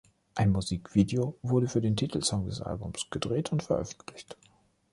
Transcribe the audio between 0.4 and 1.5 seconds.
Musikvideo